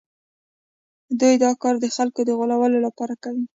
[1.19, 3.43] دوی دا کار د خلکو د غولولو لپاره کوي